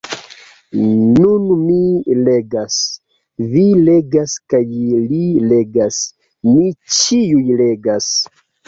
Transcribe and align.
Nun 0.77 1.43
mi 1.59 1.75
legas, 2.29 2.79
vi 3.53 3.67
legas 3.91 4.37
kaj 4.55 4.65
li 5.13 5.23
legas; 5.53 6.05
ni 6.53 6.77
ĉiuj 6.99 7.49
legas. 7.65 8.15